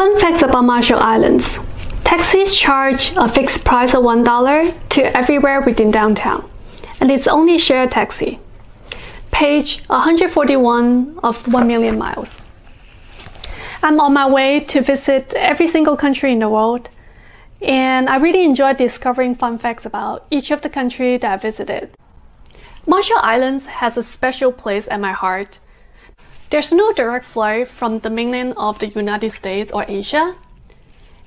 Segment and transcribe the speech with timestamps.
[0.00, 1.58] Fun facts about Marshall Islands.
[2.04, 6.50] Taxis charge a fixed price of $1 to everywhere within downtown,
[7.00, 8.40] and it's only shared taxi.
[9.30, 12.38] Page 141 of 1 million miles.
[13.82, 16.88] I'm on my way to visit every single country in the world,
[17.60, 21.90] and I really enjoy discovering fun facts about each of the countries that I visited.
[22.86, 25.58] Marshall Islands has a special place at my heart
[26.50, 30.34] there's no direct flight from the mainland of the United States or Asia.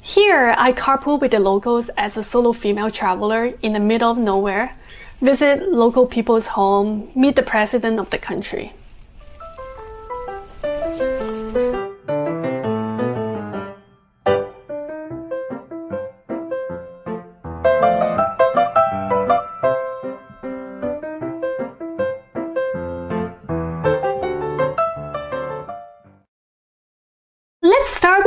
[0.02, 4.18] Here, I carpool with the locals as a solo female traveler in the middle of
[4.18, 4.76] nowhere,
[5.22, 8.74] visit local people's home, meet the president of the country.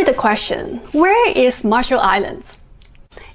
[0.06, 2.59] The question, where is Marshall Islands?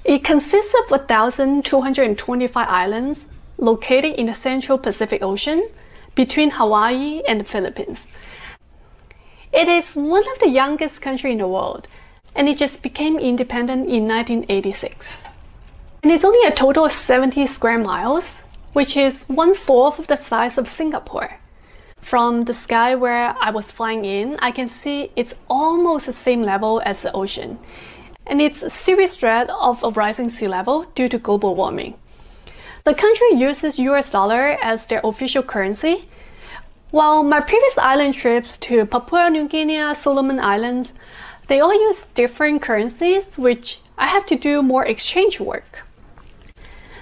[0.05, 3.25] It consists of 1,225 islands
[3.57, 5.67] located in the central Pacific Ocean
[6.15, 8.07] between Hawaii and the Philippines.
[9.51, 11.89] It is one of the youngest countries in the world,
[12.35, 15.25] and it just became independent in 1986.
[16.03, 18.27] And it's only a total of 70 square miles,
[18.71, 21.40] which is one fourth of the size of Singapore.
[22.01, 26.43] From the sky where I was flying in, I can see it's almost the same
[26.43, 27.59] level as the ocean.
[28.25, 31.95] And it's a serious threat of a rising sea level due to global warming.
[32.83, 36.09] The country uses US dollar as their official currency.
[36.89, 40.91] While my previous island trips to Papua New Guinea, Solomon Islands,
[41.47, 45.83] they all use different currencies, which I have to do more exchange work.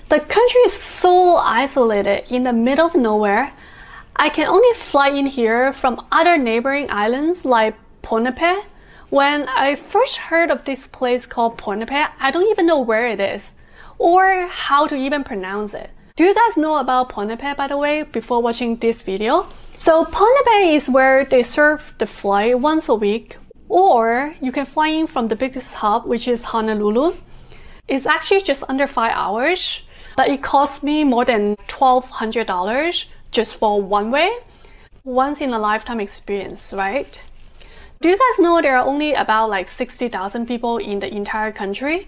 [0.09, 3.53] The country is so isolated in the middle of nowhere
[4.21, 8.65] I can only fly in here from other neighboring islands like Ponape.
[9.11, 13.21] When I first heard of this place called Ponape, I don't even know where it
[13.21, 13.41] is
[13.97, 15.89] or how to even pronounce it.
[16.17, 19.47] Do you guys know about Ponape by the way before watching this video?
[19.77, 23.37] So Ponape is where they serve the flight once a week
[23.69, 27.15] or you can fly in from the biggest hub which is Honolulu.
[27.87, 29.81] It's actually just under 5 hours
[30.17, 34.31] but it cost me more than $1,200 just for one way,
[35.03, 37.21] once in a lifetime experience, right?
[38.01, 42.07] Do you guys know there are only about like 60,000 people in the entire country?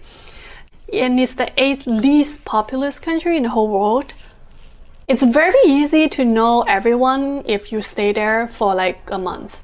[0.92, 4.14] And it's the eighth least populous country in the whole world.
[5.08, 9.56] It's very easy to know everyone if you stay there for like a month.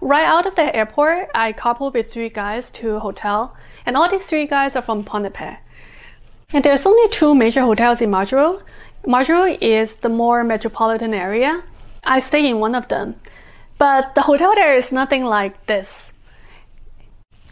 [0.00, 4.08] Right out of the airport, I coupled with three guys to a hotel, and all
[4.08, 5.58] these three guys are from Ponape.
[6.52, 8.62] And there's only two major hotels in Majuro,
[9.06, 11.62] Majuro is the more metropolitan area.
[12.04, 13.14] I stay in one of them.
[13.78, 15.88] But the hotel there is nothing like this.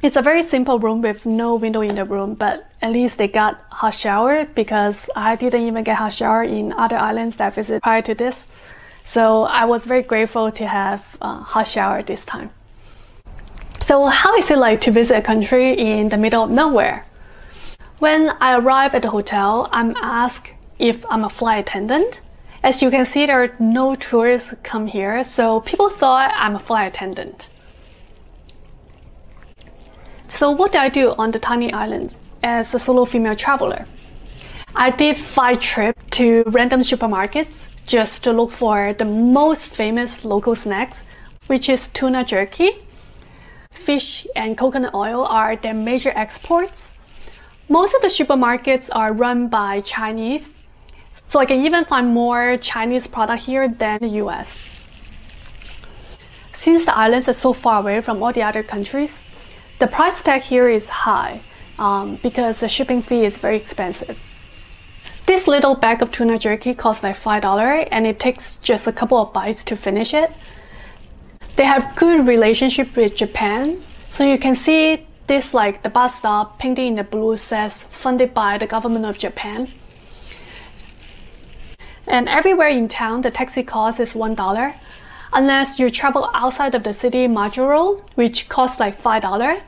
[0.02, 3.28] It's a very simple room with no window in the room, but at least they
[3.28, 7.50] got hot shower because I didn't even get hot shower in other islands that I
[7.50, 8.46] visited prior to this.
[9.04, 12.50] So I was very grateful to have a hot shower this time.
[13.80, 17.06] So how is it like to visit a country in the middle of nowhere?
[17.98, 22.20] When I arrive at the hotel, I'm asked if I'm a flight attendant.
[22.62, 26.58] As you can see, there are no tourists come here, so people thought I'm a
[26.58, 27.48] flight attendant.
[30.28, 33.86] So what did I do on the tiny island as a solo female traveler?
[34.74, 40.54] I did five trips to random supermarkets just to look for the most famous local
[40.54, 41.04] snacks,
[41.46, 42.70] which is tuna jerky.
[43.70, 46.88] Fish and coconut oil are their major exports.
[47.68, 50.42] Most of the supermarkets are run by Chinese
[51.28, 54.52] so I can even find more Chinese product here than the US.
[56.52, 59.18] Since the islands are so far away from all the other countries,
[59.78, 61.40] the price tag here is high
[61.78, 64.18] um, because the shipping fee is very expensive.
[65.26, 69.18] This little bag of tuna jerky costs like $5 and it takes just a couple
[69.18, 70.32] of bites to finish it.
[71.56, 76.58] They have good relationship with Japan, so you can see this like the bus stop
[76.58, 79.72] painted in the blue says funded by the government of Japan.
[82.06, 84.74] And everywhere in town, the taxi cost is $1,
[85.32, 89.60] unless you travel outside of the city Majuro, which costs like $5.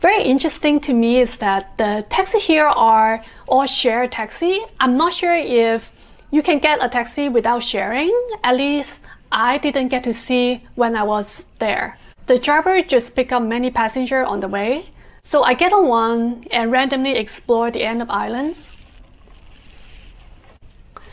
[0.00, 4.60] Very interesting to me is that the taxi here are all share taxi.
[4.80, 5.92] I'm not sure if
[6.32, 8.12] you can get a taxi without sharing.
[8.42, 8.98] At least
[9.30, 11.98] I didn't get to see when I was there.
[12.26, 14.90] The driver just pick up many passengers on the way.
[15.22, 18.58] So I get on one and randomly explore the end of islands.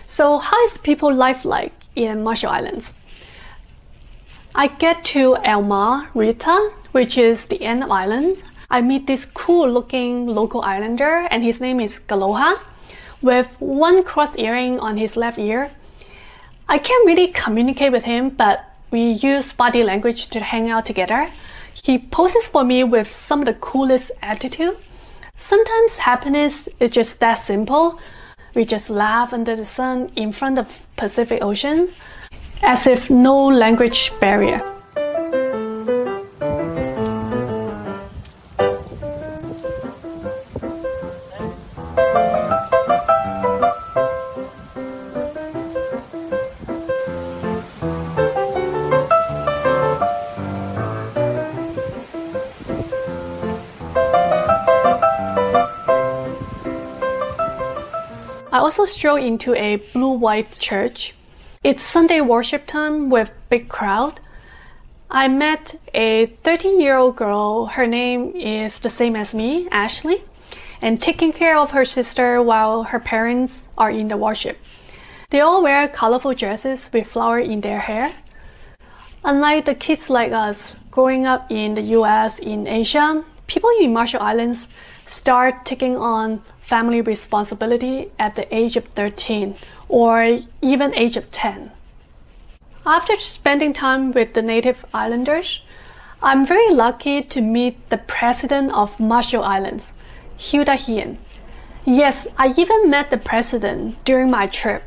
[0.09, 2.93] So how is people life like in Marshall Islands?
[4.55, 8.41] I get to Elma Rita, which is the end of islands,
[8.71, 12.59] I meet this cool looking local islander and his name is Galoha
[13.21, 15.69] with one cross earring on his left ear.
[16.67, 21.29] I can't really communicate with him, but we use body language to hang out together.
[21.83, 24.75] He poses for me with some of the coolest attitude.
[25.35, 27.99] Sometimes happiness is just that simple.
[28.55, 31.93] We just laugh under the sun in front of Pacific Ocean
[32.61, 34.61] as if no language barrier.
[58.51, 61.13] I also strolled into a blue-white church.
[61.63, 64.19] It's Sunday worship time with big crowd.
[65.11, 67.67] I met a 13-year-old girl.
[67.67, 70.23] Her name is the same as me, Ashley,
[70.81, 74.57] and taking care of her sister while her parents are in the worship.
[75.29, 78.11] They all wear colorful dresses with flower in their hair.
[79.23, 84.23] Unlike the kids like us growing up in the US, in Asia, people in Marshall
[84.23, 84.67] Islands
[85.05, 89.55] start taking on family responsibility at the age of 13
[89.87, 91.71] or even age of 10.
[92.85, 95.61] After spending time with the native islanders,
[96.21, 99.91] I'm very lucky to meet the president of Marshall Islands,
[100.37, 101.17] Hilda Heine.
[101.85, 104.83] Yes, I even met the president during my trip.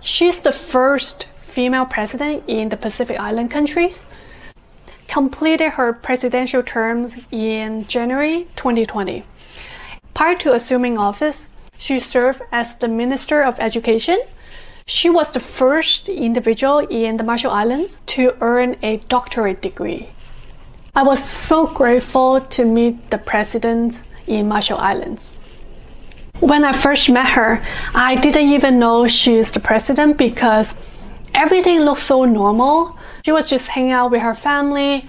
[0.00, 4.06] She's the first female president in the Pacific Island countries,
[5.08, 9.24] completed her presidential terms in January 2020.
[10.14, 11.46] Prior to assuming office,
[11.78, 14.18] she served as the Minister of Education.
[14.86, 20.10] She was the first individual in the Marshall Islands to earn a doctorate degree.
[20.94, 25.36] I was so grateful to meet the president in Marshall Islands.
[26.40, 27.64] When I first met her,
[27.94, 30.74] I didn't even know she she's the president because
[31.34, 32.98] everything looked so normal.
[33.24, 35.08] She was just hanging out with her family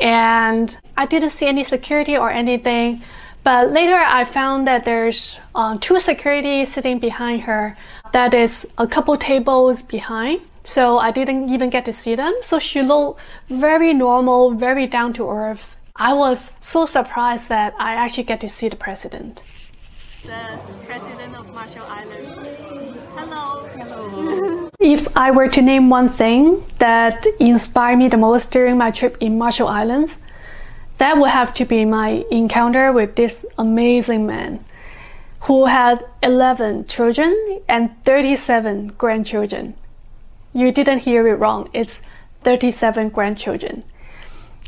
[0.00, 3.02] and I didn't see any security or anything.
[3.44, 7.76] But later I found that there's um, two security sitting behind her.
[8.12, 10.40] That is a couple tables behind.
[10.64, 12.34] So I didn't even get to see them.
[12.42, 13.20] So she looked
[13.50, 15.76] very normal, very down to earth.
[15.96, 19.44] I was so surprised that I actually get to see the president.
[20.24, 22.34] The president of Marshall Islands.
[23.14, 23.68] Hello.
[23.76, 24.70] Hello.
[24.80, 29.18] if I were to name one thing that inspired me the most during my trip
[29.20, 30.12] in Marshall Islands,
[30.98, 34.64] that would have to be my encounter with this amazing man
[35.40, 39.74] who had 11 children and 37 grandchildren.
[40.52, 42.00] You didn't hear it wrong, it's
[42.44, 43.82] 37 grandchildren.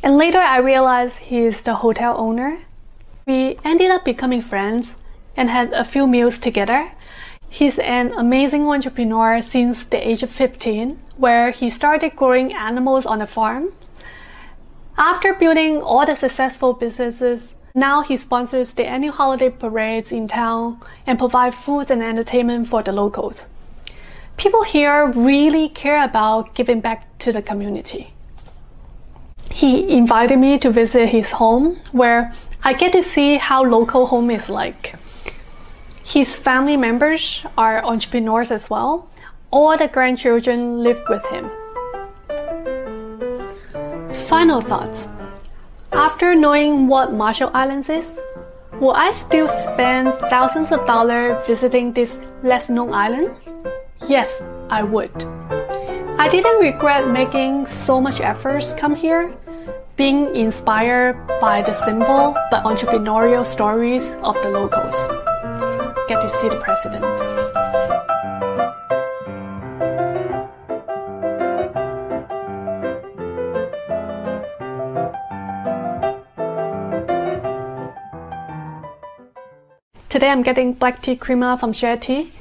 [0.02, 2.58] And later I realized he's the hotel owner.
[3.26, 4.96] We ended up becoming friends
[5.36, 6.92] and had a few meals together.
[7.48, 13.22] He's an amazing entrepreneur since the age of 15, where he started growing animals on
[13.22, 13.72] a farm
[14.98, 20.80] after building all the successful businesses, now he sponsors the annual holiday parades in town
[21.06, 23.46] and provides food and entertainment for the locals.
[24.38, 28.12] People here really care about giving back to the community.
[29.50, 34.30] He invited me to visit his home where I get to see how local home
[34.30, 34.94] is like.
[36.02, 39.08] His family members are entrepreneurs as well.
[39.50, 41.50] All the grandchildren live with him.
[44.28, 45.06] Final thoughts.
[45.92, 48.04] After knowing what Marshall Islands is,
[48.80, 53.30] will I still spend thousands of dollars visiting this less known island?
[54.08, 54.28] Yes,
[54.68, 55.14] I would.
[56.18, 59.32] I didn't regret making so much efforts come here,
[59.96, 64.94] being inspired by the simple but entrepreneurial stories of the locals.
[66.08, 67.45] Get to see the president.
[80.16, 82.32] Today I'm getting black tea creamer from Share Tea.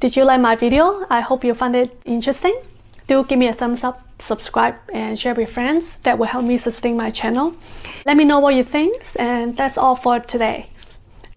[0.00, 1.06] Did you like my video?
[1.08, 2.60] I hope you found it interesting.
[3.06, 6.00] Do give me a thumbs up, subscribe and share with friends.
[6.02, 7.54] That will help me sustain my channel.
[8.04, 10.66] Let me know what you think and that's all for today.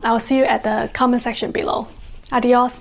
[0.01, 1.89] I'll see you at the comment section below.
[2.31, 2.73] Adios.